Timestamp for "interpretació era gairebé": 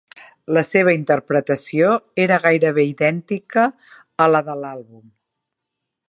0.99-2.85